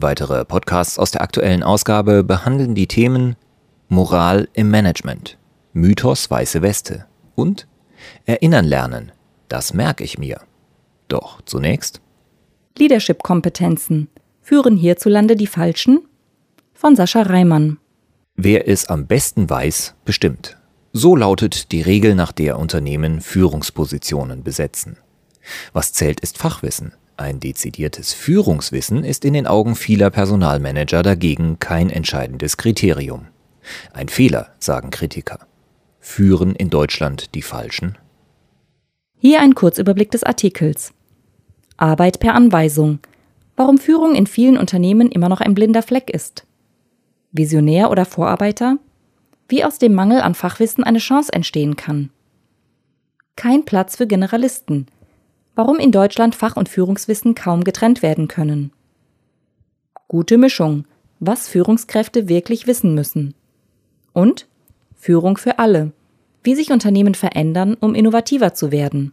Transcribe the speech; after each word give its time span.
Weitere 0.00 0.44
Podcasts 0.44 0.96
aus 0.96 1.10
der 1.10 1.22
aktuellen 1.22 1.64
Ausgabe 1.64 2.22
behandeln 2.22 2.76
die 2.76 2.86
Themen 2.86 3.34
Moral 3.88 4.48
im 4.52 4.70
Management, 4.70 5.38
Mythos 5.72 6.30
weiße 6.30 6.62
Weste 6.62 7.06
und 7.34 7.66
Erinnern 8.24 8.64
lernen. 8.64 9.10
Das 9.48 9.74
merke 9.74 10.04
ich 10.04 10.16
mir. 10.16 10.40
Doch 11.08 11.42
zunächst 11.42 12.00
Leadership-Kompetenzen 12.78 14.06
führen 14.40 14.76
hierzulande 14.76 15.34
die 15.34 15.48
falschen 15.48 16.06
von 16.74 16.94
Sascha 16.94 17.22
Reimann. 17.22 17.78
Wer 18.36 18.68
es 18.68 18.86
am 18.86 19.08
besten 19.08 19.50
weiß, 19.50 19.96
bestimmt. 20.04 20.58
So 20.92 21.16
lautet 21.16 21.72
die 21.72 21.82
Regel, 21.82 22.14
nach 22.14 22.30
der 22.30 22.60
Unternehmen 22.60 23.20
Führungspositionen 23.20 24.44
besetzen. 24.44 24.96
Was 25.72 25.92
zählt, 25.92 26.20
ist 26.20 26.38
Fachwissen. 26.38 26.92
Ein 27.18 27.40
dezidiertes 27.40 28.12
Führungswissen 28.12 29.02
ist 29.02 29.24
in 29.24 29.32
den 29.32 29.48
Augen 29.48 29.74
vieler 29.74 30.08
Personalmanager 30.08 31.02
dagegen 31.02 31.58
kein 31.58 31.90
entscheidendes 31.90 32.56
Kriterium. 32.56 33.26
Ein 33.92 34.08
Fehler, 34.08 34.50
sagen 34.60 34.90
Kritiker. 34.90 35.40
Führen 35.98 36.54
in 36.54 36.70
Deutschland 36.70 37.34
die 37.34 37.42
Falschen? 37.42 37.98
Hier 39.18 39.40
ein 39.40 39.56
Kurzüberblick 39.56 40.12
des 40.12 40.22
Artikels. 40.22 40.92
Arbeit 41.76 42.20
per 42.20 42.36
Anweisung. 42.36 43.00
Warum 43.56 43.78
Führung 43.78 44.14
in 44.14 44.28
vielen 44.28 44.56
Unternehmen 44.56 45.10
immer 45.10 45.28
noch 45.28 45.40
ein 45.40 45.54
blinder 45.54 45.82
Fleck 45.82 46.10
ist. 46.10 46.46
Visionär 47.32 47.90
oder 47.90 48.04
Vorarbeiter? 48.04 48.78
Wie 49.48 49.64
aus 49.64 49.80
dem 49.80 49.92
Mangel 49.92 50.20
an 50.20 50.36
Fachwissen 50.36 50.84
eine 50.84 51.00
Chance 51.00 51.32
entstehen 51.32 51.74
kann. 51.74 52.10
Kein 53.34 53.64
Platz 53.64 53.96
für 53.96 54.06
Generalisten 54.06 54.86
warum 55.58 55.80
in 55.80 55.90
Deutschland 55.90 56.36
Fach- 56.36 56.56
und 56.56 56.68
Führungswissen 56.68 57.34
kaum 57.34 57.64
getrennt 57.64 58.00
werden 58.00 58.28
können. 58.28 58.70
Gute 60.06 60.38
Mischung, 60.38 60.84
was 61.18 61.48
Führungskräfte 61.48 62.28
wirklich 62.28 62.68
wissen 62.68 62.94
müssen. 62.94 63.34
Und 64.12 64.46
Führung 64.94 65.36
für 65.36 65.58
alle, 65.58 65.90
wie 66.44 66.54
sich 66.54 66.70
Unternehmen 66.70 67.16
verändern, 67.16 67.76
um 67.80 67.96
innovativer 67.96 68.54
zu 68.54 68.70
werden. 68.70 69.12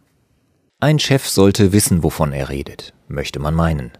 Ein 0.78 1.00
Chef 1.00 1.26
sollte 1.26 1.72
wissen, 1.72 2.04
wovon 2.04 2.32
er 2.32 2.48
redet, 2.48 2.94
möchte 3.08 3.40
man 3.40 3.54
meinen. 3.56 3.90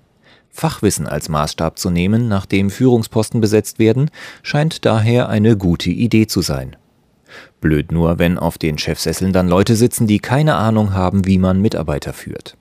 Fachwissen 0.48 1.08
als 1.08 1.28
Maßstab 1.28 1.80
zu 1.80 1.91
nehmen, 1.91 2.28
nachdem 2.28 2.70
Führungsposten 2.70 3.41
besetzt 3.41 3.80
werden, 3.80 4.08
scheint 4.44 4.84
daher 4.84 5.28
eine 5.28 5.56
gute 5.56 5.91
Idee 5.91 6.28
zu 6.28 6.42
sein. 6.42 6.77
Blöd 7.60 7.92
nur, 7.92 8.19
wenn 8.19 8.38
auf 8.38 8.58
den 8.58 8.78
Chefsesseln 8.78 9.32
dann 9.32 9.48
Leute 9.48 9.77
sitzen, 9.77 10.06
die 10.06 10.19
keine 10.19 10.55
Ahnung 10.55 10.94
haben, 10.94 11.27
wie 11.27 11.38
man 11.38 11.60
Mitarbeiter 11.60 12.12
führt. 12.12 12.56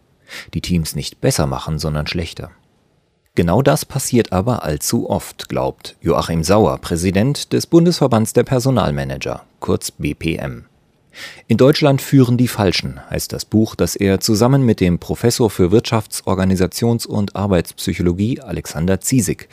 Die 0.53 0.61
Teams 0.61 0.95
nicht 0.95 1.22
besser 1.22 1.45
machen, 1.47 1.80
sondern 1.80 2.07
schlechter. 2.07 2.52
Genau 3.35 3.61
das 3.61 3.83
passiert 3.85 4.31
aber 4.31 4.63
allzu 4.63 5.09
oft, 5.09 5.50
glaubt 5.50 5.97
Joachim 6.01 6.44
Sauer, 6.44 6.78
Präsident 6.78 7.51
des 7.51 7.67
Bundesverbands 7.67 8.31
der 8.31 8.44
Personalmanager, 8.44 9.44
kurz 9.59 9.91
BPM. 9.91 10.66
In 11.47 11.57
Deutschland 11.57 12.01
führen 12.01 12.38
die 12.38 12.47
Falschen, 12.47 13.00
heißt 13.09 13.34
das 13.34 13.45
Buch, 13.45 13.75
das 13.75 13.95
er 13.95 14.19
zusammen 14.19 14.63
mit 14.63 14.79
dem 14.79 15.00
Professor 15.00 15.50
für 15.50 15.72
Wirtschafts-, 15.72 16.23
Organisations- 16.25 17.06
und 17.06 17.35
Arbeitspsychologie 17.35 18.41
Alexander 18.41 19.01
Ziesig 19.01 19.50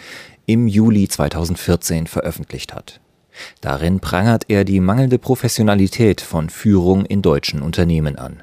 im 0.47 0.69
Juli 0.69 1.08
2014 1.08 2.06
veröffentlicht 2.06 2.75
hat. 2.75 3.00
Darin 3.60 4.00
prangert 4.00 4.44
er 4.48 4.65
die 4.65 4.81
mangelnde 4.81 5.19
Professionalität 5.19 6.20
von 6.20 6.50
Führung 6.50 7.06
in 7.06 7.22
deutschen 7.22 7.62
Unternehmen 7.62 8.19
an. 8.19 8.43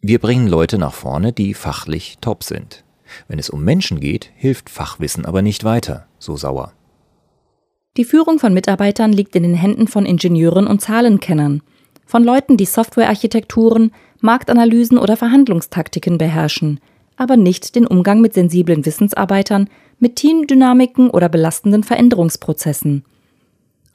Wir 0.00 0.18
bringen 0.18 0.48
Leute 0.48 0.78
nach 0.78 0.92
vorne, 0.92 1.32
die 1.32 1.54
fachlich 1.54 2.18
top 2.20 2.44
sind. 2.44 2.84
Wenn 3.28 3.38
es 3.38 3.50
um 3.50 3.64
Menschen 3.64 4.00
geht, 4.00 4.30
hilft 4.36 4.68
Fachwissen 4.68 5.24
aber 5.24 5.42
nicht 5.42 5.64
weiter, 5.64 6.06
so 6.18 6.36
sauer. 6.36 6.72
Die 7.96 8.04
Führung 8.04 8.38
von 8.38 8.52
Mitarbeitern 8.52 9.12
liegt 9.12 9.36
in 9.36 9.44
den 9.44 9.54
Händen 9.54 9.86
von 9.86 10.04
Ingenieuren 10.04 10.66
und 10.66 10.80
Zahlenkennern, 10.80 11.62
von 12.06 12.24
Leuten, 12.24 12.56
die 12.56 12.66
Softwarearchitekturen, 12.66 13.92
Marktanalysen 14.20 14.98
oder 14.98 15.16
Verhandlungstaktiken 15.16 16.18
beherrschen, 16.18 16.80
aber 17.16 17.36
nicht 17.36 17.76
den 17.76 17.86
Umgang 17.86 18.20
mit 18.20 18.34
sensiblen 18.34 18.84
Wissensarbeitern, 18.84 19.70
mit 19.98 20.16
Teamdynamiken 20.16 21.08
oder 21.08 21.28
belastenden 21.28 21.84
Veränderungsprozessen. 21.84 23.04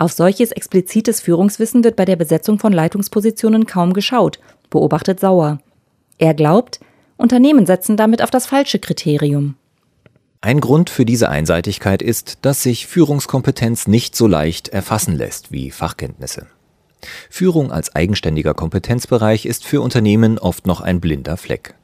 Auf 0.01 0.13
solches 0.13 0.53
explizites 0.53 1.19
Führungswissen 1.19 1.83
wird 1.83 1.97
bei 1.97 2.05
der 2.05 2.15
Besetzung 2.15 2.57
von 2.57 2.71
Leitungspositionen 2.71 3.65
kaum 3.65 3.91
geschaut, 3.91 4.39
beobachtet 4.69 5.19
Sauer. 5.19 5.59
Er 6.17 6.33
glaubt, 6.33 6.79
Unternehmen 7.17 7.65
setzen 7.65 7.97
damit 7.97 8.21
auf 8.21 8.31
das 8.31 8.45
falsche 8.45 8.79
Kriterium. 8.79 9.55
Ein 10.39 10.61
Grund 10.61 10.89
für 10.89 11.03
diese 11.03 11.27
Einseitigkeit 11.27 12.01
ist, 12.01 12.39
dass 12.43 12.63
sich 12.63 12.87
Führungskompetenz 12.87 13.87
nicht 13.87 14.15
so 14.15 14.25
leicht 14.25 14.69
erfassen 14.69 15.17
lässt 15.17 15.51
wie 15.51 15.69
Fachkenntnisse. 15.69 16.47
Führung 17.29 17.73
als 17.73 17.93
eigenständiger 17.93 18.53
Kompetenzbereich 18.53 19.45
ist 19.45 19.65
für 19.65 19.81
Unternehmen 19.81 20.39
oft 20.39 20.65
noch 20.65 20.79
ein 20.79 21.01
blinder 21.01 21.35
Fleck. 21.35 21.75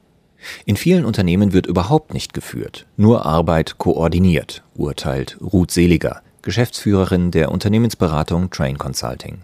In 0.64 0.76
vielen 0.76 1.04
Unternehmen 1.04 1.52
wird 1.52 1.66
überhaupt 1.66 2.14
nicht 2.14 2.32
geführt, 2.32 2.86
nur 2.96 3.26
Arbeit 3.26 3.76
koordiniert, 3.76 4.62
urteilt 4.74 5.36
Ruth 5.42 5.70
Seliger, 5.70 6.22
Geschäftsführerin 6.46 7.32
der 7.32 7.50
Unternehmensberatung 7.50 8.50
Train 8.50 8.78
Consulting. 8.78 9.38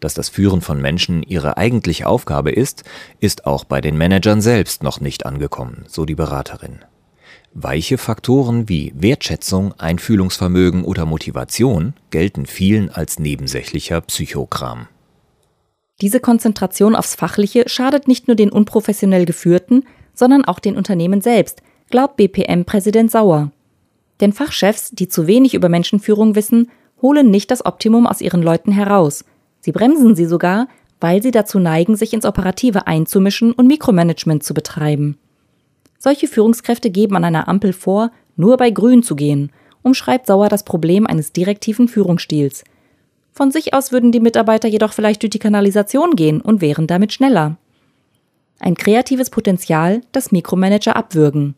Dass 0.00 0.14
das 0.14 0.30
Führen 0.30 0.62
von 0.62 0.80
Menschen 0.80 1.22
ihre 1.22 1.58
eigentliche 1.58 2.06
Aufgabe 2.06 2.50
ist, 2.50 2.84
ist 3.20 3.44
auch 3.44 3.64
bei 3.64 3.82
den 3.82 3.98
Managern 3.98 4.40
selbst 4.40 4.82
noch 4.82 4.98
nicht 4.98 5.26
angekommen, 5.26 5.84
so 5.88 6.06
die 6.06 6.14
Beraterin. 6.14 6.78
Weiche 7.52 7.98
Faktoren 7.98 8.66
wie 8.66 8.94
Wertschätzung, 8.96 9.74
Einfühlungsvermögen 9.78 10.84
oder 10.84 11.04
Motivation 11.04 11.92
gelten 12.08 12.46
vielen 12.46 12.88
als 12.88 13.18
nebensächlicher 13.18 14.00
Psychokram. 14.00 14.88
Diese 16.00 16.20
Konzentration 16.20 16.96
aufs 16.96 17.14
Fachliche 17.14 17.68
schadet 17.68 18.08
nicht 18.08 18.26
nur 18.26 18.36
den 18.36 18.48
unprofessionell 18.48 19.26
geführten, 19.26 19.84
sondern 20.14 20.46
auch 20.46 20.60
den 20.60 20.78
Unternehmen 20.78 21.20
selbst, 21.20 21.60
glaubt 21.90 22.16
BPM-Präsident 22.16 23.10
Sauer. 23.10 23.50
Denn 24.20 24.32
Fachchefs, 24.32 24.90
die 24.90 25.08
zu 25.08 25.26
wenig 25.26 25.54
über 25.54 25.68
Menschenführung 25.68 26.34
wissen, 26.34 26.70
holen 27.02 27.30
nicht 27.30 27.50
das 27.50 27.64
Optimum 27.64 28.06
aus 28.06 28.20
ihren 28.20 28.42
Leuten 28.42 28.72
heraus. 28.72 29.24
Sie 29.60 29.72
bremsen 29.72 30.14
sie 30.16 30.26
sogar, 30.26 30.68
weil 31.00 31.22
sie 31.22 31.30
dazu 31.30 31.58
neigen, 31.58 31.96
sich 31.96 32.14
ins 32.14 32.24
Operative 32.24 32.86
einzumischen 32.86 33.52
und 33.52 33.66
Mikromanagement 33.66 34.42
zu 34.42 34.54
betreiben. 34.54 35.18
Solche 35.98 36.28
Führungskräfte 36.28 36.90
geben 36.90 37.16
an 37.16 37.24
einer 37.24 37.48
Ampel 37.48 37.72
vor, 37.72 38.10
nur 38.36 38.56
bei 38.56 38.70
Grün 38.70 39.02
zu 39.02 39.16
gehen, 39.16 39.50
umschreibt 39.82 40.26
Sauer 40.26 40.48
das 40.48 40.64
Problem 40.64 41.06
eines 41.06 41.32
direktiven 41.32 41.88
Führungsstils. 41.88 42.64
Von 43.32 43.50
sich 43.50 43.74
aus 43.74 43.92
würden 43.92 44.12
die 44.12 44.20
Mitarbeiter 44.20 44.68
jedoch 44.68 44.92
vielleicht 44.92 45.22
durch 45.22 45.30
die 45.30 45.38
Kanalisation 45.38 46.16
gehen 46.16 46.40
und 46.40 46.60
wären 46.60 46.86
damit 46.86 47.12
schneller. 47.12 47.56
Ein 48.58 48.74
kreatives 48.74 49.28
Potenzial, 49.28 50.00
das 50.12 50.32
Mikromanager 50.32 50.96
abwürgen. 50.96 51.54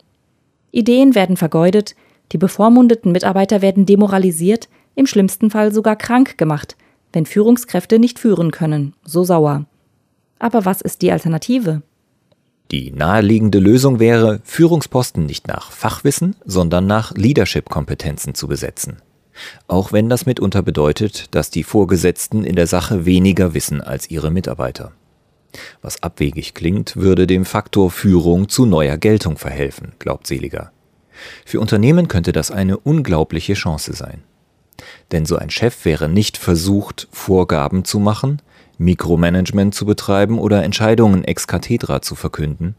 Ideen 0.72 1.14
werden 1.14 1.37
vergeudet, 1.37 1.94
die 2.32 2.38
bevormundeten 2.38 3.12
Mitarbeiter 3.12 3.62
werden 3.62 3.86
demoralisiert, 3.86 4.69
im 4.94 5.06
schlimmsten 5.06 5.50
Fall 5.50 5.72
sogar 5.72 5.96
krank 5.96 6.38
gemacht, 6.38 6.76
wenn 7.12 7.26
Führungskräfte 7.26 7.98
nicht 7.98 8.19
führen 8.19 8.50
können, 8.50 8.94
so 9.04 9.25
sauer. 9.25 9.66
Aber 10.38 10.64
was 10.64 10.80
ist 10.80 11.02
die 11.02 11.10
Alternative? 11.10 11.82
Die 12.70 12.90
naheliegende 12.90 13.60
Lösung 13.60 13.98
wäre, 13.98 14.40
Führungsposten 14.44 15.25
nicht 15.25 15.48
nach 15.48 15.72
Fachwissen, 15.72 16.36
sondern 16.44 16.86
nach 16.86 17.14
Leadership-Kompetenzen 17.14 18.34
zu 18.34 18.46
besetzen. 18.46 18.98
Auch 19.69 19.92
wenn 19.92 20.08
das 20.08 20.26
mitunter 20.26 20.62
bedeutet, 20.62 21.34
dass 21.34 21.50
die 21.50 21.62
Vorgesetzten 21.62 22.44
in 22.44 22.56
der 22.56 22.66
Sache 22.66 23.06
weniger 23.06 23.54
wissen 23.54 23.80
als 23.80 24.10
ihre 24.10 24.30
Mitarbeiter. 24.30 24.92
Was 25.80 26.02
abwegig 26.02 26.54
klingt, 26.54 26.96
würde 26.96 27.26
dem 27.26 27.46
Faktor 27.46 27.90
Führung 27.90 28.48
zu 28.48 28.66
neuer 28.66 28.98
Geltung 28.98 29.38
verhelfen, 29.38 29.92
glaubt 29.98 30.26
Seliger. 30.26 30.72
Für 31.44 31.60
Unternehmen 31.60 32.08
könnte 32.08 32.32
das 32.32 32.50
eine 32.50 32.76
unglaubliche 32.78 33.54
Chance 33.54 33.92
sein. 33.92 34.22
Denn 35.12 35.26
so 35.26 35.36
ein 35.36 35.50
Chef 35.50 35.84
wäre 35.84 36.08
nicht 36.08 36.36
versucht, 36.36 37.08
Vorgaben 37.10 37.84
zu 37.84 37.98
machen, 37.98 38.42
Mikromanagement 38.78 39.74
zu 39.74 39.86
betreiben 39.86 40.38
oder 40.38 40.62
Entscheidungen 40.62 41.24
ex 41.24 41.46
cathedra 41.46 42.00
zu 42.00 42.14
verkünden. 42.14 42.76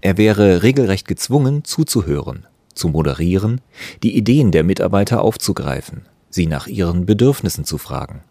Er 0.00 0.16
wäre 0.16 0.62
regelrecht 0.62 1.06
gezwungen, 1.06 1.64
zuzuhören, 1.64 2.46
zu 2.74 2.88
moderieren, 2.88 3.60
die 4.02 4.16
Ideen 4.16 4.52
der 4.52 4.64
Mitarbeiter 4.64 5.20
aufzugreifen, 5.22 6.06
sie 6.30 6.46
nach 6.46 6.66
ihren 6.66 7.06
Bedürfnissen 7.06 7.64
zu 7.64 7.76
fragen. 7.76 8.22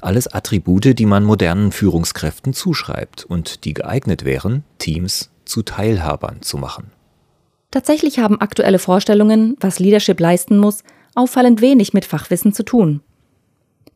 Alles 0.00 0.28
Attribute, 0.28 0.98
die 0.98 1.06
man 1.06 1.24
modernen 1.24 1.72
Führungskräften 1.72 2.52
zuschreibt 2.52 3.24
und 3.24 3.64
die 3.64 3.74
geeignet 3.74 4.24
wären, 4.24 4.64
Teams 4.78 5.30
zu 5.44 5.62
Teilhabern 5.62 6.42
zu 6.42 6.58
machen. 6.58 6.92
Tatsächlich 7.72 8.18
haben 8.18 8.40
aktuelle 8.40 8.78
Vorstellungen, 8.78 9.56
was 9.58 9.80
Leadership 9.80 10.20
leisten 10.20 10.58
muss, 10.58 10.84
auffallend 11.14 11.60
wenig 11.62 11.94
mit 11.94 12.04
Fachwissen 12.04 12.52
zu 12.52 12.64
tun. 12.64 13.00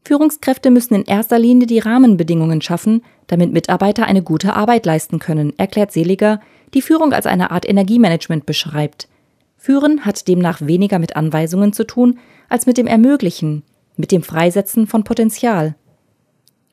Führungskräfte 0.03 0.71
müssen 0.71 0.95
in 0.95 1.05
erster 1.05 1.39
Linie 1.39 1.67
die 1.67 1.79
Rahmenbedingungen 1.79 2.63
schaffen, 2.63 3.03
damit 3.27 3.53
Mitarbeiter 3.53 4.07
eine 4.07 4.23
gute 4.23 4.55
Arbeit 4.55 4.87
leisten 4.87 5.19
können, 5.19 5.53
erklärt 5.59 5.93
Seliger, 5.93 6.41
die 6.73 6.81
Führung 6.81 7.13
als 7.13 7.27
eine 7.27 7.51
Art 7.51 7.69
Energiemanagement 7.69 8.47
beschreibt. 8.47 9.09
Führen 9.59 10.07
hat 10.07 10.27
demnach 10.27 10.63
weniger 10.63 10.99
mit 10.99 11.15
Anweisungen 11.15 11.73
zu 11.73 11.85
tun, 11.85 12.19
als 12.49 12.65
mit 12.65 12.79
dem 12.79 12.87
Ermöglichen, 12.87 13.63
mit 13.97 14.11
dem 14.11 14.23
Freisetzen 14.23 14.87
von 14.87 15.05
Potenzial. 15.05 15.75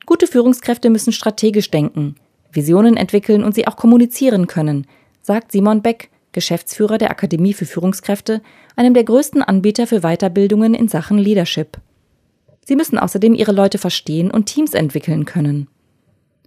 Gute 0.06 0.26
Führungskräfte 0.26 0.88
müssen 0.88 1.12
strategisch 1.12 1.70
denken, 1.70 2.14
Visionen 2.50 2.96
entwickeln 2.96 3.44
und 3.44 3.54
sie 3.54 3.66
auch 3.66 3.76
kommunizieren 3.76 4.46
können, 4.46 4.86
sagt 5.22 5.52
Simon 5.52 5.82
Beck, 5.82 6.10
Geschäftsführer 6.34 6.98
der 6.98 7.10
Akademie 7.10 7.54
für 7.54 7.64
Führungskräfte, 7.64 8.42
einem 8.76 8.92
der 8.92 9.04
größten 9.04 9.42
Anbieter 9.42 9.86
für 9.86 10.00
Weiterbildungen 10.00 10.74
in 10.74 10.88
Sachen 10.88 11.16
Leadership. 11.16 11.78
Sie 12.66 12.76
müssen 12.76 12.98
außerdem 12.98 13.34
ihre 13.34 13.52
Leute 13.52 13.78
verstehen 13.78 14.30
und 14.30 14.46
Teams 14.46 14.74
entwickeln 14.74 15.24
können. 15.24 15.68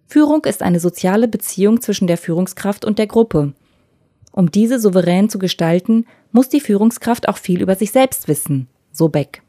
Führung 0.05 0.45
ist 0.45 0.61
eine 0.61 0.79
soziale 0.79 1.27
Beziehung 1.27 1.81
zwischen 1.81 2.07
der 2.07 2.17
Führungskraft 2.17 2.85
und 2.85 2.99
der 2.99 3.07
Gruppe. 3.07 3.53
Um 4.31 4.51
diese 4.51 4.79
souverän 4.79 5.29
zu 5.29 5.39
gestalten, 5.39 6.05
muss 6.31 6.49
die 6.49 6.61
Führungskraft 6.61 7.27
auch 7.27 7.37
viel 7.37 7.61
über 7.61 7.75
sich 7.75 7.91
selbst 7.91 8.27
wissen, 8.27 8.67
so 8.91 9.09
Beck. 9.09 9.41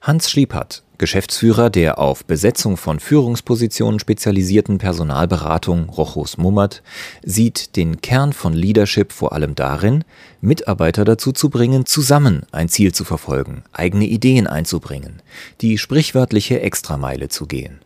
Hans 0.00 0.30
Schliepert, 0.30 0.84
Geschäftsführer 0.98 1.68
der 1.68 1.98
auf 1.98 2.24
Besetzung 2.24 2.76
von 2.76 3.00
Führungspositionen 3.00 3.98
spezialisierten 3.98 4.78
Personalberatung 4.78 5.88
Rochus 5.88 6.38
Mummert, 6.38 6.82
sieht 7.24 7.76
den 7.76 8.00
Kern 8.00 8.32
von 8.32 8.52
Leadership 8.52 9.12
vor 9.12 9.32
allem 9.32 9.54
darin, 9.54 10.04
Mitarbeiter 10.40 11.04
dazu 11.04 11.32
zu 11.32 11.50
bringen, 11.50 11.86
zusammen 11.86 12.46
ein 12.52 12.68
Ziel 12.68 12.92
zu 12.92 13.04
verfolgen, 13.04 13.64
eigene 13.72 14.06
Ideen 14.06 14.46
einzubringen, 14.46 15.22
die 15.60 15.76
sprichwörtliche 15.76 16.60
Extrameile 16.60 17.28
zu 17.28 17.46
gehen. 17.46 17.80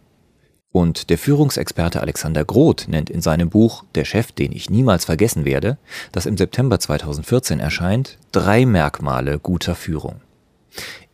Und 0.73 1.11
der 1.11 1.19
Führungsexperte 1.19 2.01
Alexander 2.01 2.45
Groth 2.45 2.87
nennt 2.87 3.11
in 3.11 3.23
seinem 3.23 3.51
Buch 3.51 3.85
Der 3.97 4.05
Chef, 4.05 4.31
den 4.31 4.53
ich 4.53 4.71
niemals 4.71 5.05
vergessen 5.05 5.45
werde, 5.45 5.79
das 6.13 6.27
im 6.27 6.37
September 6.37 6.79
2014 6.79 7.59
erscheint, 7.59 8.19
drei 8.31 8.67
Merkmale 8.67 9.41
guter 9.41 9.75
Führung. 9.75 10.21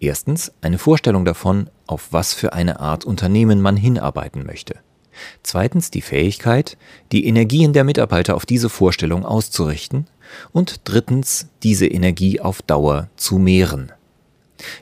Erstens 0.00 0.52
eine 0.60 0.78
Vorstellung 0.78 1.24
davon, 1.24 1.70
auf 1.86 2.08
was 2.12 2.34
für 2.34 2.52
eine 2.52 2.80
Art 2.80 3.04
Unternehmen 3.04 3.60
man 3.60 3.76
hinarbeiten 3.76 4.44
möchte. 4.44 4.76
Zweitens 5.42 5.90
die 5.90 6.02
Fähigkeit, 6.02 6.76
die 7.12 7.26
Energien 7.26 7.72
der 7.72 7.84
Mitarbeiter 7.84 8.34
auf 8.34 8.46
diese 8.46 8.68
Vorstellung 8.68 9.24
auszurichten. 9.24 10.06
Und 10.52 10.80
drittens 10.84 11.48
diese 11.62 11.86
Energie 11.86 12.40
auf 12.40 12.60
Dauer 12.60 13.08
zu 13.16 13.38
mehren. 13.38 13.92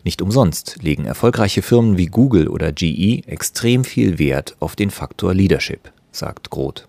Nicht 0.04 0.22
umsonst 0.22 0.78
legen 0.82 1.04
erfolgreiche 1.04 1.62
Firmen 1.62 1.98
wie 1.98 2.06
Google 2.06 2.48
oder 2.48 2.72
GE 2.72 3.22
extrem 3.26 3.84
viel 3.84 4.18
Wert 4.18 4.56
auf 4.60 4.74
den 4.76 4.90
Faktor 4.90 5.34
Leadership, 5.34 5.92
sagt 6.12 6.50
Groth. 6.50 6.88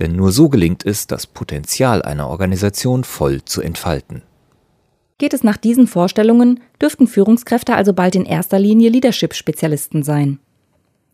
Denn 0.00 0.14
nur 0.16 0.32
so 0.32 0.48
gelingt 0.48 0.84
es, 0.84 1.06
das 1.06 1.26
Potenzial 1.26 2.02
einer 2.02 2.28
Organisation 2.28 3.04
voll 3.04 3.44
zu 3.44 3.62
entfalten. 3.62 4.22
Geht 5.18 5.32
es 5.32 5.44
nach 5.44 5.56
diesen 5.56 5.86
Vorstellungen, 5.86 6.60
dürften 6.82 7.06
Führungskräfte 7.06 7.74
also 7.74 7.92
bald 7.92 8.16
in 8.16 8.24
erster 8.24 8.58
Linie 8.58 8.90
Leadership-Spezialisten 8.90 10.02
sein. 10.02 10.40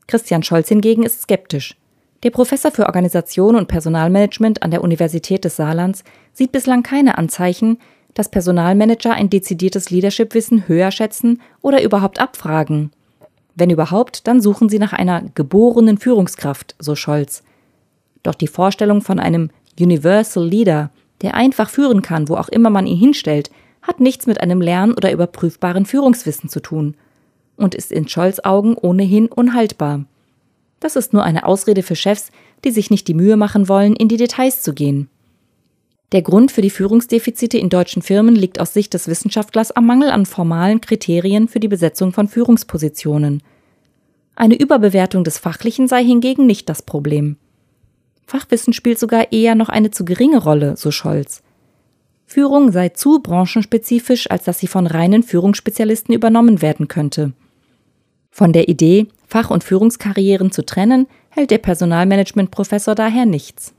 Christian 0.06 0.42
Scholz 0.42 0.68
hingegen 0.68 1.02
ist 1.02 1.22
skeptisch. 1.22 1.76
Der 2.22 2.30
Professor 2.30 2.70
für 2.70 2.86
Organisation 2.86 3.56
und 3.56 3.68
Personalmanagement 3.68 4.62
an 4.62 4.70
der 4.70 4.82
Universität 4.82 5.44
des 5.44 5.56
Saarlands 5.56 6.02
sieht 6.32 6.52
bislang 6.52 6.82
keine 6.82 7.18
Anzeichen, 7.18 7.78
dass 8.14 8.30
Personalmanager 8.30 9.12
ein 9.12 9.30
dezidiertes 9.30 9.90
Leadership-Wissen 9.90 10.66
höher 10.66 10.90
schätzen 10.90 11.40
oder 11.62 11.82
überhaupt 11.82 12.20
abfragen. 12.20 12.90
Wenn 13.54 13.70
überhaupt, 13.70 14.26
dann 14.26 14.40
suchen 14.40 14.68
sie 14.68 14.78
nach 14.78 14.92
einer 14.92 15.22
geborenen 15.34 15.98
Führungskraft, 15.98 16.74
so 16.78 16.94
Scholz. 16.94 17.42
Doch 18.22 18.34
die 18.34 18.48
Vorstellung 18.48 19.02
von 19.02 19.18
einem 19.18 19.50
Universal 19.78 20.46
Leader, 20.46 20.90
der 21.22 21.34
einfach 21.34 21.70
führen 21.70 22.02
kann, 22.02 22.28
wo 22.28 22.36
auch 22.36 22.48
immer 22.48 22.70
man 22.70 22.86
ihn 22.86 22.98
hinstellt, 22.98 23.50
hat 23.82 24.00
nichts 24.00 24.26
mit 24.26 24.40
einem 24.40 24.60
lern- 24.60 24.92
oder 24.92 25.12
überprüfbaren 25.12 25.86
Führungswissen 25.86 26.48
zu 26.48 26.60
tun 26.60 26.94
und 27.56 27.74
ist 27.74 27.92
in 27.92 28.08
Scholz 28.08 28.40
Augen 28.40 28.74
ohnehin 28.74 29.26
unhaltbar. 29.26 30.04
Das 30.80 30.96
ist 30.96 31.12
nur 31.12 31.22
eine 31.22 31.44
Ausrede 31.44 31.82
für 31.82 31.96
Chefs, 31.96 32.30
die 32.64 32.70
sich 32.70 32.90
nicht 32.90 33.06
die 33.08 33.14
Mühe 33.14 33.36
machen 33.36 33.68
wollen, 33.68 33.94
in 33.94 34.08
die 34.08 34.16
Details 34.16 34.62
zu 34.62 34.72
gehen. 34.72 35.08
Der 36.12 36.22
Grund 36.22 36.50
für 36.50 36.62
die 36.62 36.70
Führungsdefizite 36.70 37.58
in 37.58 37.68
deutschen 37.68 38.02
Firmen 38.02 38.34
liegt 38.34 38.60
aus 38.60 38.74
Sicht 38.74 38.94
des 38.94 39.06
Wissenschaftlers 39.06 39.70
am 39.70 39.86
Mangel 39.86 40.10
an 40.10 40.26
formalen 40.26 40.80
Kriterien 40.80 41.46
für 41.46 41.60
die 41.60 41.68
Besetzung 41.68 42.12
von 42.12 42.26
Führungspositionen. 42.26 43.42
Eine 44.34 44.58
Überbewertung 44.58 45.22
des 45.22 45.38
Fachlichen 45.38 45.86
sei 45.86 46.02
hingegen 46.02 46.46
nicht 46.46 46.68
das 46.68 46.82
Problem. 46.82 47.36
Fachwissen 48.26 48.72
spielt 48.72 48.98
sogar 48.98 49.32
eher 49.32 49.54
noch 49.54 49.68
eine 49.68 49.90
zu 49.90 50.04
geringe 50.04 50.38
Rolle, 50.38 50.76
so 50.76 50.90
Scholz. 50.90 51.42
Führung 52.32 52.70
sei 52.70 52.90
zu 52.90 53.18
branchenspezifisch, 53.18 54.30
als 54.30 54.44
dass 54.44 54.60
sie 54.60 54.68
von 54.68 54.86
reinen 54.86 55.24
Führungsspezialisten 55.24 56.14
übernommen 56.14 56.62
werden 56.62 56.86
könnte. 56.86 57.32
Von 58.30 58.52
der 58.52 58.68
Idee, 58.68 59.08
Fach- 59.26 59.50
und 59.50 59.64
Führungskarrieren 59.64 60.52
zu 60.52 60.64
trennen, 60.64 61.08
hält 61.30 61.50
der 61.50 61.58
Personalmanagement-Professor 61.58 62.94
daher 62.94 63.26
nichts. 63.26 63.74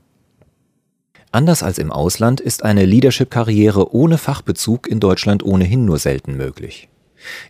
Anders 1.30 1.62
als 1.62 1.78
im 1.78 1.90
Ausland 1.90 2.42
ist 2.42 2.62
eine 2.62 2.84
Leadership-Karriere 2.84 3.94
ohne 3.94 4.18
Fachbezug 4.18 4.86
in 4.86 5.00
Deutschland 5.00 5.42
ohnehin 5.42 5.86
nur 5.86 5.96
selten 5.96 6.36
möglich. 6.36 6.90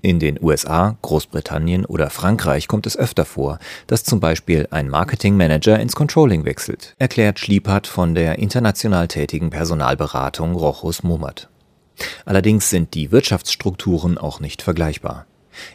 In 0.02 0.18
den 0.18 0.38
USA, 0.42 0.96
Großbritannien 1.02 1.84
oder 1.84 2.10
Frankreich 2.10 2.68
kommt 2.68 2.86
es 2.86 2.96
öfter 2.96 3.24
vor, 3.24 3.58
dass 3.86 4.04
zum 4.04 4.20
Beispiel 4.20 4.68
ein 4.70 4.88
Marketingmanager 4.88 5.78
ins 5.78 5.94
Controlling 5.94 6.44
wechselt, 6.44 6.94
erklärt 6.98 7.38
Schliepert 7.38 7.86
von 7.86 8.14
der 8.14 8.38
international 8.38 9.08
tätigen 9.08 9.50
Personalberatung 9.50 10.54
Rochus 10.54 11.02
Mummert. 11.02 11.48
Allerdings 12.24 12.70
sind 12.70 12.94
die 12.94 13.12
Wirtschaftsstrukturen 13.12 14.18
auch 14.18 14.40
nicht 14.40 14.62
vergleichbar. 14.62 15.26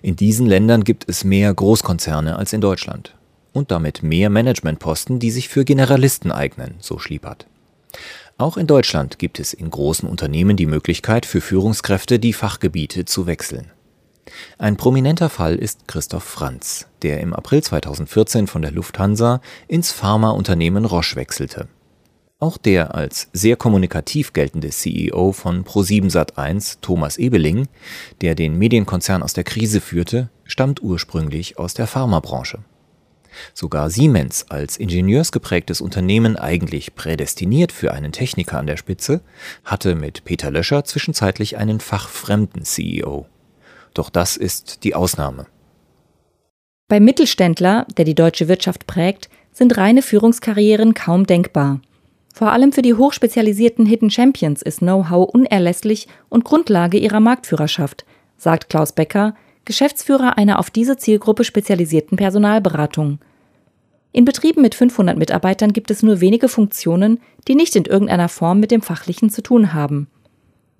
In 0.01 0.15
diesen 0.15 0.47
Ländern 0.47 0.83
gibt 0.83 1.05
es 1.07 1.23
mehr 1.23 1.53
Großkonzerne 1.53 2.35
als 2.35 2.53
in 2.53 2.61
Deutschland. 2.61 3.15
Und 3.53 3.71
damit 3.71 4.03
mehr 4.03 4.29
Managementposten, 4.29 5.19
die 5.19 5.31
sich 5.31 5.49
für 5.49 5.65
Generalisten 5.65 6.31
eignen, 6.31 6.75
so 6.79 6.99
Schliepert. 6.99 7.47
Auch 8.37 8.57
in 8.57 8.67
Deutschland 8.67 9.17
gibt 9.17 9.39
es 9.39 9.53
in 9.53 9.71
großen 9.71 10.07
Unternehmen 10.07 10.57
die 10.57 10.67
Möglichkeit 10.67 11.25
für 11.25 11.41
Führungskräfte, 11.41 12.19
die 12.19 12.33
Fachgebiete 12.33 13.05
zu 13.05 13.25
wechseln. 13.25 13.71
Ein 14.57 14.77
prominenter 14.77 15.29
Fall 15.29 15.55
ist 15.55 15.87
Christoph 15.87 16.23
Franz, 16.23 16.87
der 17.01 17.21
im 17.21 17.33
April 17.33 17.63
2014 17.63 18.47
von 18.47 18.61
der 18.61 18.71
Lufthansa 18.71 19.41
ins 19.67 19.91
Pharmaunternehmen 19.91 20.85
Roche 20.85 21.15
wechselte. 21.15 21.67
Auch 22.39 22.57
der 22.57 22.93
als 22.93 23.29
sehr 23.33 23.55
kommunikativ 23.55 24.31
geltende 24.31 24.69
CEO 24.69 25.31
von 25.31 25.63
Pro7 25.63 26.11
Sat1, 26.11 26.77
Thomas 26.81 27.17
Ebeling, 27.17 27.67
der 28.21 28.35
den 28.35 28.57
Medienkonzern 28.57 29.23
aus 29.23 29.33
der 29.33 29.43
Krise 29.43 29.81
führte, 29.81 30.29
stammt 30.43 30.83
ursprünglich 30.83 31.57
aus 31.57 31.73
der 31.73 31.87
Pharmabranche. 31.87 32.59
Sogar 33.53 33.89
Siemens 33.89 34.45
als 34.49 34.77
ingenieursgeprägtes 34.77 35.81
Unternehmen 35.81 36.35
eigentlich 36.37 36.95
prädestiniert 36.95 37.71
für 37.71 37.91
einen 37.93 38.11
Techniker 38.11 38.59
an 38.59 38.67
der 38.67 38.77
Spitze, 38.77 39.21
hatte 39.63 39.95
mit 39.95 40.23
Peter 40.23 40.51
Löscher 40.51 40.83
zwischenzeitlich 40.83 41.57
einen 41.57 41.79
fachfremden 41.79 42.63
CEO. 42.63 43.25
Doch 43.97 44.11
das 44.11 44.37
ist 44.37 44.83
die 44.83 44.93
Ausnahme. 44.93 45.47
Beim 46.87 47.03
Mittelständler, 47.03 47.87
der 47.97 48.05
die 48.05 48.13
deutsche 48.13 48.47
Wirtschaft 48.47 48.85
prägt, 48.85 49.27
sind 49.51 49.75
reine 49.75 50.03
Führungskarrieren 50.03 50.93
kaum 50.93 51.25
denkbar. 51.25 51.81
Vor 52.31 52.51
allem 52.51 52.71
für 52.71 52.83
die 52.83 52.93
hochspezialisierten 52.93 53.87
Hidden 53.87 54.11
Champions 54.11 54.61
ist 54.61 54.79
Know-how 54.79 55.27
unerlässlich 55.27 56.07
und 56.29 56.45
Grundlage 56.45 56.99
ihrer 56.99 57.19
Marktführerschaft, 57.19 58.05
sagt 58.37 58.69
Klaus 58.69 58.91
Becker, 58.91 59.33
Geschäftsführer 59.65 60.37
einer 60.37 60.59
auf 60.59 60.69
diese 60.69 60.97
Zielgruppe 60.97 61.43
spezialisierten 61.43 62.17
Personalberatung. 62.17 63.17
In 64.11 64.25
Betrieben 64.25 64.61
mit 64.61 64.75
500 64.75 65.17
Mitarbeitern 65.17 65.73
gibt 65.73 65.89
es 65.89 66.03
nur 66.03 66.21
wenige 66.21 66.49
Funktionen, 66.49 67.19
die 67.47 67.55
nicht 67.55 67.75
in 67.75 67.85
irgendeiner 67.85 68.29
Form 68.29 68.59
mit 68.59 68.69
dem 68.69 68.83
Fachlichen 68.83 69.31
zu 69.31 69.41
tun 69.41 69.73
haben. 69.73 70.07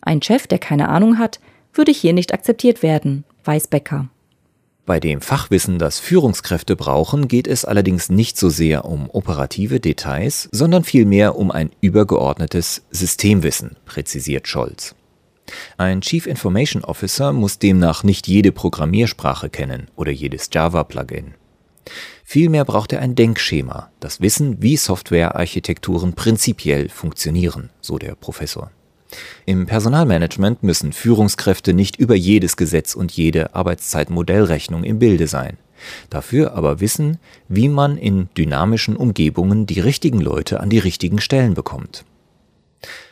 Ein 0.01 0.21
Chef, 0.21 0.45
der 0.45 0.59
keine 0.59 0.89
Ahnung 0.89 1.17
hat, 1.17 1.39
würde 1.73 1.91
hier 1.91 2.13
nicht 2.13 2.33
akzeptiert 2.33 2.83
werden, 2.83 3.23
weiß 3.43 3.67
Becker. 3.67 4.09
Bei 4.87 5.01
dem 5.01 5.19
Fachwissen, 5.19 5.79
das 5.79 5.99
Führungskräfte 5.99 6.77
brauchen, 6.77 7.27
geht 7.27 7.45
es 7.45 7.65
allerdings 7.65 8.09
nicht 8.09 8.37
so 8.37 8.47
sehr 8.47 8.85
um 8.85 9.09
operative 9.09 9.81
Details, 9.81 10.47
sondern 10.53 10.85
vielmehr 10.85 11.35
um 11.35 11.51
ein 11.51 11.71
übergeordnetes 11.81 12.83
Systemwissen, 12.89 13.75
präzisiert 13.85 14.47
Scholz. 14.47 14.95
Ein 15.77 15.99
Chief 15.99 16.25
Information 16.25 16.85
Officer 16.85 17.33
muss 17.33 17.59
demnach 17.59 18.03
nicht 18.03 18.27
jede 18.27 18.53
Programmiersprache 18.53 19.49
kennen 19.49 19.87
oder 19.97 20.11
jedes 20.11 20.49
Java-Plugin. 20.53 21.33
Vielmehr 22.23 22.63
braucht 22.63 22.93
er 22.93 23.01
ein 23.01 23.15
Denkschema, 23.15 23.91
das 23.99 24.21
Wissen, 24.21 24.61
wie 24.61 24.77
Softwarearchitekturen 24.77 26.13
prinzipiell 26.13 26.89
funktionieren, 26.89 27.69
so 27.81 27.97
der 27.97 28.15
Professor. 28.15 28.71
Im 29.45 29.65
Personalmanagement 29.65 30.63
müssen 30.63 30.91
Führungskräfte 30.91 31.73
nicht 31.73 31.97
über 31.97 32.15
jedes 32.15 32.57
Gesetz 32.57 32.95
und 32.95 33.11
jede 33.11 33.55
Arbeitszeitmodellrechnung 33.55 34.83
im 34.83 34.99
Bilde 34.99 35.27
sein. 35.27 35.57
Dafür 36.09 36.53
aber 36.53 36.79
wissen, 36.79 37.19
wie 37.47 37.69
man 37.69 37.97
in 37.97 38.29
dynamischen 38.35 38.95
Umgebungen 38.95 39.65
die 39.65 39.79
richtigen 39.79 40.19
Leute 40.19 40.59
an 40.59 40.69
die 40.69 40.79
richtigen 40.79 41.21
Stellen 41.21 41.53
bekommt. 41.53 42.03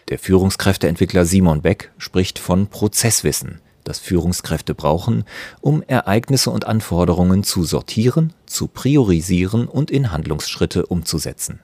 Der 0.09 0.19
Führungskräfteentwickler 0.19 1.25
Simon 1.25 1.61
Beck 1.61 1.91
spricht 1.97 2.37
von 2.37 2.67
Prozesswissen, 2.67 3.61
das 3.83 3.99
Führungskräfte 3.99 4.75
brauchen, 4.75 5.23
um 5.61 5.83
Ereignisse 5.87 6.51
und 6.51 6.65
Anforderungen 6.65 7.43
zu 7.43 7.63
sortieren, 7.63 8.33
zu 8.45 8.67
priorisieren 8.67 9.67
und 9.67 9.89
in 9.89 10.11
Handlungsschritte 10.11 10.85
umzusetzen. 10.85 11.59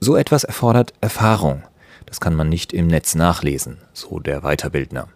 So 0.00 0.16
etwas 0.16 0.44
erfordert 0.44 0.92
Erfahrung. 1.00 1.62
Das 2.10 2.18
kann 2.18 2.34
man 2.34 2.48
nicht 2.48 2.72
im 2.72 2.88
Netz 2.88 3.14
nachlesen, 3.14 3.78
so 3.92 4.18
der 4.18 4.40
Weiterbildner. 4.40 5.06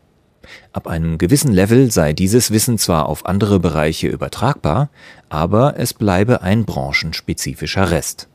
Ab 0.72 0.86
einem 0.86 1.18
gewissen 1.18 1.52
Level 1.52 1.90
sei 1.90 2.12
dieses 2.12 2.52
Wissen 2.52 2.78
zwar 2.78 3.08
auf 3.08 3.26
andere 3.26 3.58
Bereiche 3.58 4.06
übertragbar, 4.06 4.90
aber 5.28 5.74
es 5.76 5.92
bleibe 5.92 6.42
ein 6.42 6.64
branchenspezifischer 6.64 7.90
Rest. 7.90 8.28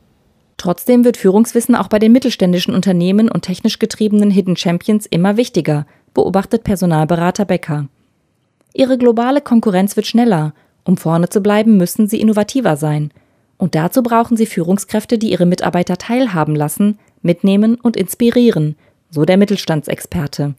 Trotzdem 0.58 1.06
wird 1.06 1.16
Führungswissen 1.16 1.74
auch 1.74 1.88
bei 1.88 1.98
den 1.98 2.12
mittelständischen 2.12 2.74
Unternehmen 2.74 3.30
und 3.30 3.46
technisch 3.46 3.78
getriebenen 3.78 4.30
Hidden 4.30 4.58
Champions 4.58 5.06
immer 5.06 5.38
wichtiger, 5.38 5.86
beobachtet 6.12 6.62
Personalberater 6.62 7.46
Becker. 7.46 7.88
Ihre 8.74 8.98
globale 8.98 9.40
Konkurrenz 9.40 9.96
wird 9.96 10.06
schneller. 10.06 10.52
Um 10.84 10.98
vorne 10.98 11.30
zu 11.30 11.40
bleiben, 11.40 11.78
müssen 11.78 12.08
sie 12.08 12.20
innovativer 12.20 12.76
sein. 12.76 13.10
Und 13.56 13.74
dazu 13.74 14.02
brauchen 14.02 14.36
sie 14.36 14.44
Führungskräfte, 14.44 15.16
die 15.16 15.30
ihre 15.30 15.46
Mitarbeiter 15.46 15.96
teilhaben 15.96 16.54
lassen, 16.54 16.98
mitnehmen 17.22 17.76
und 17.76 17.96
inspirieren, 17.96 18.76
so 19.10 19.24
der 19.24 19.36
Mittelstandsexperte. 19.36 20.54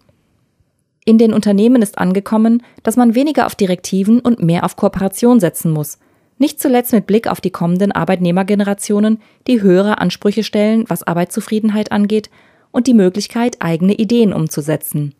In 1.04 1.18
den 1.18 1.34
Unternehmen 1.34 1.82
ist 1.82 1.98
angekommen, 1.98 2.64
dass 2.84 2.96
man 2.96 3.16
weniger 3.16 3.46
auf 3.48 3.56
Direktiven 3.56 4.20
und 4.20 4.44
mehr 4.44 4.64
auf 4.64 4.76
Kooperation 4.76 5.40
setzen 5.40 5.72
muss. 5.72 5.98
Nicht 6.38 6.60
zuletzt 6.60 6.94
mit 6.94 7.08
Blick 7.08 7.28
auf 7.28 7.42
die 7.42 7.50
kommenden 7.50 7.92
Arbeitnehmergenerationen, 7.92 9.20
die 9.48 9.62
höhere 9.62 10.00
Ansprüche 10.00 10.44
stellen, 10.44 10.86
was 10.88 11.04
Arbeitszufriedenheit 11.04 11.92
angeht, 11.92 12.30
und 12.72 12.88
die 12.88 12.94
Möglichkeit, 12.94 13.58
eigene 13.60 13.94
Ideen 13.94 14.32
umzusetzen. 14.32 15.14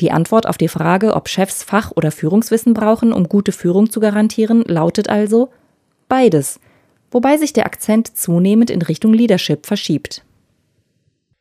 Die 0.00 0.12
Antwort 0.12 0.46
auf 0.46 0.56
die 0.56 0.68
Frage, 0.68 1.14
ob 1.14 1.28
Chefs 1.28 1.64
Fach- 1.64 1.90
oder 1.96 2.12
Führungswissen 2.12 2.72
brauchen, 2.72 3.12
um 3.12 3.28
gute 3.28 3.52
Führung 3.52 3.90
zu 3.90 3.98
garantieren, 3.98 4.62
lautet 4.62 5.08
also 5.08 5.50
beides, 6.08 6.60
wobei 7.10 7.36
sich 7.36 7.52
der 7.52 7.66
Akzent 7.66 8.16
zunehmend 8.16 8.70
in 8.70 8.82
Richtung 8.82 9.12
Leadership 9.12 9.66
verschiebt. 9.66 10.24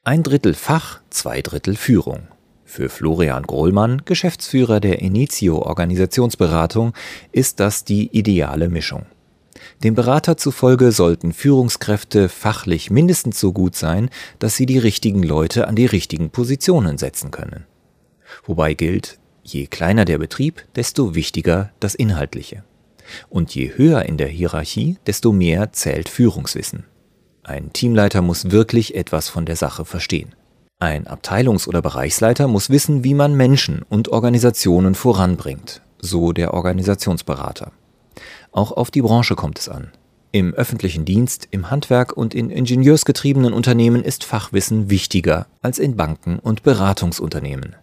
Ein 0.04 0.24
Drittel 0.24 0.54
Fach, 0.54 1.02
zwei 1.10 1.42
Drittel 1.42 1.76
Führung. 1.76 2.28
Für 2.64 2.90
Florian 2.90 3.44
Grohlmann, 3.44 4.04
Geschäftsführer 4.06 4.80
der 4.80 5.00
Initio 5.00 5.62
Organisationsberatung, 5.62 6.94
ist 7.32 7.60
das 7.60 7.86
die 7.86 8.08
ideale 8.18 8.70
Mischung. 8.70 9.06
Dem 9.84 9.96
Berater 9.96 10.38
zufolge 10.38 10.92
sollten 10.92 11.34
Führungskräfte 11.34 12.30
fachlich 12.30 12.92
mindestens 12.92 13.40
so 13.40 13.54
gut 13.54 13.76
sein, 13.76 14.10
dass 14.40 14.56
sie 14.56 14.66
die 14.66 14.78
richtigen 14.78 15.24
Leute 15.24 15.68
an 15.68 15.76
die 15.76 15.86
richtigen 15.86 16.30
Positionen 16.30 16.98
setzen 16.98 17.32
können. 17.32 17.66
Wobei 18.46 18.74
gilt, 18.74 19.20
je 19.44 19.68
kleiner 19.68 20.06
der 20.06 20.18
Betrieb, 20.18 20.64
desto 20.76 21.16
wichtiger 21.16 21.72
das 21.80 21.96
Inhaltliche. 21.96 22.64
Und 23.30 23.54
je 23.56 23.72
höher 23.76 24.04
in 24.04 24.18
der 24.18 24.28
Hierarchie, 24.28 24.98
desto 25.06 25.32
mehr 25.32 25.74
zählt 25.74 26.10
Führungswissen. 26.10 26.86
Ein 27.44 27.72
Teamleiter 27.72 28.22
muss 28.22 28.52
wirklich 28.52 28.96
etwas 28.96 29.30
von 29.30 29.46
der 29.46 29.56
Sache 29.56 29.86
verstehen. 29.86 30.36
Ein 30.80 31.08
Abteilungs- 31.08 31.68
oder 31.68 31.82
Bereichsleiter 31.82 32.48
muss 32.48 32.70
wissen, 32.70 33.04
wie 33.04 33.14
man 33.14 33.36
Menschen 33.36 33.84
und 33.90 34.10
Organisationen 34.10 34.96
voranbringt, 34.96 35.82
so 36.00 36.34
der 36.34 36.54
Organisationsberater. 36.54 37.72
Auch 38.52 38.72
auf 38.72 38.92
die 38.92 39.02
Branche 39.02 39.36
kommt 39.36 39.60
es 39.60 39.70
an. 39.70 39.92
Im 40.32 40.54
öffentlichen 40.54 41.06
Dienst, 41.06 41.48
im 41.52 41.72
Handwerk 41.72 42.16
und 42.16 42.36
in 42.36 42.50
ingenieursgetriebenen 42.50 43.54
Unternehmen 43.54 44.04
ist 44.04 44.24
Fachwissen 44.24 44.90
wichtiger 44.90 45.48
als 45.62 45.80
in 45.80 45.96
Banken 45.96 46.38
und 46.38 46.64
Beratungsunternehmen. 46.64 47.76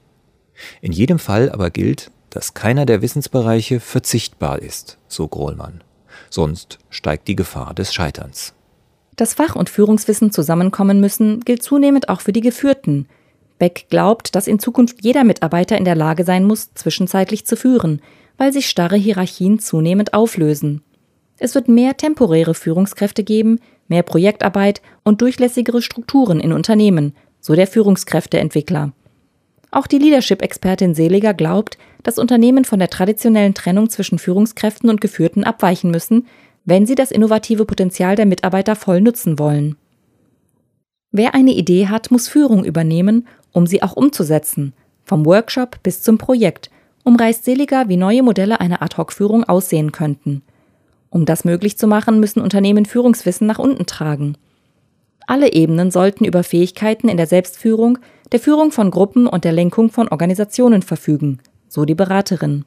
In 0.81 0.93
jedem 0.93 1.19
Fall 1.19 1.51
aber 1.51 1.71
gilt, 1.71 2.11
dass 2.35 2.53
keiner 2.53 2.85
der 2.85 3.01
Wissensbereiche 3.01 3.79
verzichtbar 3.79 4.61
ist, 4.61 4.99
so 5.07 5.29
Grohlmann. 5.29 5.85
Sonst 6.31 6.79
steigt 6.91 7.29
die 7.29 7.37
Gefahr 7.37 7.75
des 7.75 7.95
Scheiterns. 7.95 8.55
Dass 9.15 9.35
Fach- 9.35 9.55
und 9.55 9.71
Führungswissen 9.71 10.33
zusammenkommen 10.33 11.01
müssen, 11.01 11.41
gilt 11.41 11.63
zunehmend 11.63 12.09
auch 12.09 12.21
für 12.21 12.33
die 12.33 12.41
Geführten. 12.41 13.07
Beck 13.61 13.87
glaubt, 13.89 14.35
dass 14.35 14.49
in 14.49 14.59
Zukunft 14.59 15.05
jeder 15.05 15.23
Mitarbeiter 15.23 15.79
in 15.79 15.85
der 15.85 15.95
Lage 15.95 16.25
sein 16.25 16.45
muss, 16.45 16.75
zwischenzeitlich 16.75 17.47
zu 17.47 17.57
führen, 17.57 18.03
weil 18.37 18.53
sich 18.53 18.69
starre 18.69 18.97
Hierarchien 18.97 19.61
zunehmend 19.61 20.13
auflösen. 20.13 20.83
Es 21.39 21.55
wird 21.55 21.69
mehr 21.69 21.97
temporäre 21.97 22.55
Führungskräfte 22.55 23.23
geben, 23.23 23.61
mehr 23.87 24.03
Projektarbeit 24.03 24.83
und 25.05 25.21
durchlässigere 25.21 25.83
Strukturen 25.83 26.41
in 26.41 26.53
Unternehmen, 26.53 27.15
so 27.41 27.55
der 27.55 27.69
Führungskräfteentwickler. 27.69 28.93
Auch 29.75 29.89
die 29.89 29.99
Leadership-Expertin 29.99 30.95
Seliger 30.95 31.35
glaubt, 31.35 31.79
dass 32.05 32.21
Unternehmen 32.21 32.65
von 32.65 32.79
der 32.79 32.91
traditionellen 32.91 33.55
Trennung 33.55 33.91
zwischen 33.91 34.21
Führungskräften 34.21 34.89
und 34.89 35.01
Geführten 35.01 35.43
abweichen 35.43 35.91
müssen, 35.91 36.29
wenn 36.65 36.87
sie 36.87 36.95
das 36.95 37.11
innovative 37.11 37.65
Potenzial 37.65 38.15
der 38.15 38.25
Mitarbeiter 38.25 38.77
voll 38.77 39.01
nutzen 39.01 39.37
wollen. 39.41 39.75
Wer 41.11 41.35
eine 41.35 41.51
Idee 41.51 41.89
hat, 41.89 42.13
muss 42.13 42.29
Führung 42.29 42.65
übernehmen, 42.65 43.27
um 43.51 43.67
sie 43.67 43.83
auch 43.83 43.97
umzusetzen, 43.97 44.75
vom 45.03 45.27
Workshop 45.27 45.83
bis 45.83 46.03
zum 46.03 46.19
Projekt, 46.19 46.71
umreißt 47.03 47.45
Seliger, 47.45 47.89
wie 47.89 47.97
neue 47.97 48.23
Modelle 48.23 48.61
einer 48.61 48.81
Ad-Hoc-Führung 48.81 49.43
aussehen 49.43 49.91
könnten. 49.91 50.43
Um 51.11 51.25
das 51.25 51.45
möglich 51.45 51.77
zu 51.79 51.89
machen, 51.89 52.21
müssen 52.21 52.41
Unternehmen 52.41 52.87
Führungswissen 52.87 53.49
nach 53.49 53.59
unten 53.59 53.87
tragen. 53.87 54.37
Alle 55.27 55.53
Ebenen 55.53 55.91
sollten 55.91 56.25
über 56.25 56.45
Fähigkeiten 56.45 57.09
in 57.09 57.17
der 57.17 57.27
Selbstführung, 57.27 57.99
der 58.33 58.41
Führung 58.41 58.73
von 58.73 58.91
Gruppen 58.91 59.27
und 59.27 59.45
der 59.45 59.53
Lenkung 59.53 59.91
von 59.91 60.09
Organisationen 60.09 60.83
verfügen, 60.83 61.41
so 61.69 61.85
die 61.85 61.95
Beraterin. 61.95 62.65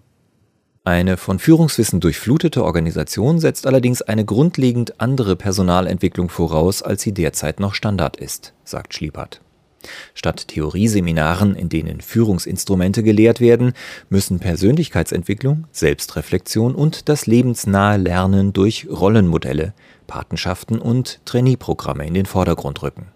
Eine 0.83 1.17
von 1.17 1.37
Führungswissen 1.37 1.99
durchflutete 1.99 2.63
Organisation 2.63 3.39
setzt 3.39 3.67
allerdings 3.67 4.01
eine 4.01 4.23
grundlegend 4.23 5.01
andere 5.01 5.35
Personalentwicklung 5.35 6.29
voraus, 6.29 6.81
als 6.81 7.01
sie 7.01 7.11
derzeit 7.11 7.59
noch 7.59 7.73
Standard 7.73 8.15
ist, 8.15 8.53
sagt 8.63 8.93
Schliepert. 8.93 9.41
Statt 10.13 10.47
Theorieseminaren, 10.47 11.55
in 11.55 11.69
denen 11.69 12.01
Führungsinstrumente 12.01 13.03
gelehrt 13.03 13.39
werden, 13.41 13.73
müssen 14.09 14.39
Persönlichkeitsentwicklung, 14.39 15.65
Selbstreflexion 15.71 16.73
und 16.73 17.09
das 17.09 17.27
lebensnahe 17.27 17.97
Lernen 17.97 18.53
durch 18.53 18.87
Rollenmodelle, 18.89 19.73
Patenschaften 20.07 20.79
und 20.79 21.25
Trainee-Programme 21.25 22.05
in 22.05 22.13
den 22.13 22.25
Vordergrund 22.25 22.81
rücken. 22.81 23.11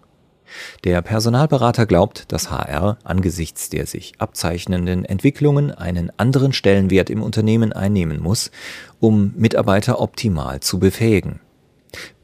Der 0.84 1.00
Personalberater 1.02 1.86
glaubt, 1.86 2.30
dass 2.30 2.50
HR 2.50 2.98
angesichts 3.04 3.70
der 3.70 3.86
sich 3.86 4.12
abzeichnenden 4.18 5.04
Entwicklungen 5.04 5.70
einen 5.70 6.12
anderen 6.18 6.52
Stellenwert 6.52 7.10
im 7.10 7.22
Unternehmen 7.22 7.72
einnehmen 7.72 8.20
muss, 8.20 8.50
um 9.00 9.32
Mitarbeiter 9.36 10.00
optimal 10.00 10.60
zu 10.60 10.78
befähigen. 10.78 11.40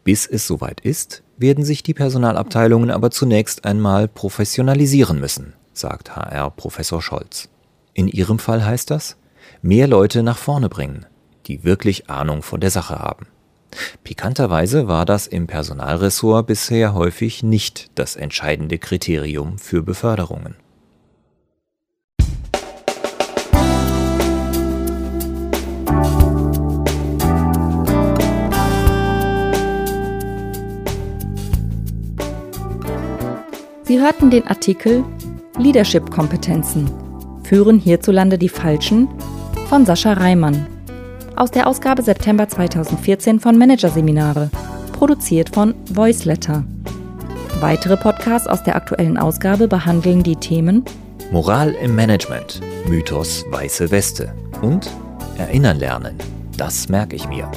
Bis 0.05 0.27
es 0.27 0.47
soweit 0.47 0.81
ist, 0.81 1.23
werden 1.37 1.65
sich 1.65 1.83
die 1.83 1.95
Personalabteilungen 1.95 2.91
aber 2.91 3.11
zunächst 3.11 3.65
einmal 3.65 4.09
professionalisieren 4.09 5.21
müssen, 5.21 5.55
sagt 5.73 6.17
HR 6.17 6.51
Professor 6.51 7.03
Scholz. 7.03 7.49
In 7.95 8.09
Ihrem 8.09 8.39
Fall 8.39 8.65
heißt 8.65 8.91
das, 8.91 9.17
mehr 9.63 9.87
Leute 9.87 10.23
nach 10.23 10.39
vorne 10.39 10.69
bringen, 10.69 11.07
die 11.47 11.65
wirklich 11.65 12.11
Ahnung 12.11 12.43
von 12.43 12.61
der 12.61 12.71
Sache 12.71 12.99
haben. 12.99 13.27
Pikanterweise 14.03 14.89
war 14.89 15.05
das 15.05 15.27
im 15.27 15.47
Personalressort 15.47 16.47
bisher 16.47 16.95
häufig 16.95 17.43
nicht 17.43 17.91
das 17.95 18.17
entscheidende 18.17 18.79
Kriterium 18.79 19.59
für 19.59 19.83
Beförderungen. 19.83 20.57
Sie 33.85 34.01
hörten 34.01 34.31
den 34.31 34.47
Artikel 34.47 35.03
Leadership-Kompetenzen. 35.59 36.91
Führen 37.45 37.79
hierzulande 37.79 38.37
die 38.37 38.51
Falschen 38.51 39.09
von 39.69 39.87
Sascha 39.87 40.13
Reimann 40.13 40.67
aus 41.39 41.51
der 41.51 41.67
Ausgabe 41.67 42.03
September 42.03 42.49
2014 42.49 43.41
von 43.41 43.57
Managerseminare, 43.57 44.51
produziert 44.93 45.55
von 45.55 45.75
Voiceletter. 45.89 46.65
Weitere 47.61 47.97
Podcasts 47.97 48.49
aus 48.49 48.63
der 48.63 48.77
aktuellen 48.77 49.17
Ausgabe 49.17 49.69
behandeln 49.69 50.23
die 50.23 50.37
Themen 50.37 50.85
Moral 51.31 51.75
im 51.83 51.95
Management, 51.95 52.61
Mythos 52.89 53.45
weiße 53.51 53.91
Weste 53.91 54.33
und 54.63 54.91
Erinnern 55.37 55.79
lernen. 55.79 56.17
Das 56.57 56.89
merke 56.89 57.17
ich 57.17 57.29
mir. 57.29 57.51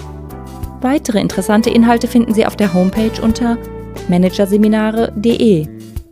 Weitere 0.82 1.22
interessante 1.22 1.70
Inhalte 1.70 2.08
finden 2.08 2.34
Sie 2.34 2.46
auf 2.46 2.56
der 2.56 2.74
Homepage 2.74 3.22
unter 3.22 3.58
managerseminare.de 4.10 5.68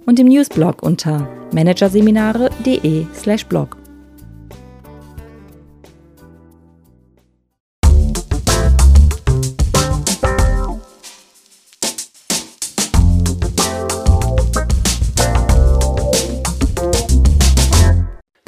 und 0.06 0.20
im 0.20 0.28
Newsblog 0.28 0.82
unter 0.82 1.28
managerseminare.de/blog. 1.52 3.79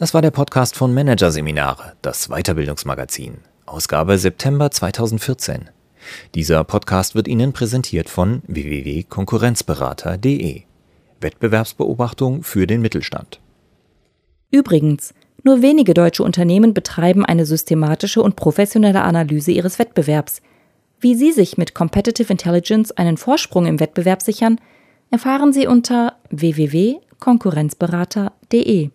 Das 0.02 0.14
war 0.16 0.24
der 0.24 0.32
Podcast 0.32 0.76
von 0.76 0.96
Managerseminare, 0.96 1.94
das 2.02 2.30
Weiterbildungsmagazin, 2.30 3.38
Ausgabe 3.68 4.18
September 4.18 4.72
2014. 4.72 5.70
Dieser 6.34 6.64
Podcast 6.64 7.14
wird 7.14 7.28
Ihnen 7.28 7.54
präsentiert 7.54 8.10
von 8.10 8.42
www.konkurrenzberater.de. 8.48 10.64
Wettbewerbsbeobachtung 11.20 12.42
für 12.42 12.66
den 12.66 12.82
Mittelstand. 12.82 13.40
Übrigens, 14.50 15.14
nur 15.44 15.62
wenige 15.62 15.94
deutsche 15.94 16.24
Unternehmen 16.24 16.74
betreiben 16.74 17.24
eine 17.24 17.46
systematische 17.46 18.24
und 18.24 18.36
professionelle 18.36 19.04
Analyse 19.04 19.52
ihres 19.52 19.78
Wettbewerbs. 19.78 20.42
Wie 21.00 21.14
Sie 21.14 21.32
sich 21.32 21.60
mit 21.60 21.76
Competitive 21.76 22.32
Intelligence 22.32 22.92
einen 22.92 23.18
Vorsprung 23.18 23.68
im 23.68 23.80
Wettbewerb 23.80 24.24
sichern, 24.24 24.60
erfahren 25.12 25.54
Sie 25.54 25.68
unter 25.68 26.16
www.konkurrenzberater.de. 26.32 28.90